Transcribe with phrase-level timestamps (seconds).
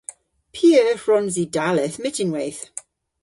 [0.53, 2.61] P'eur hwrons i dalleth myttinweyth?